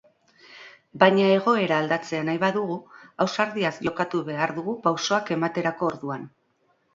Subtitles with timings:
[1.01, 2.77] Baina egoera aldatzea nahi badugu
[3.27, 6.27] ausardiaz jokatu behar dugu pausoak ematerako orduan.